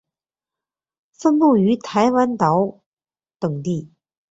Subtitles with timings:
[1.11, 2.79] 分布于台湾岛
[3.37, 3.91] 等地。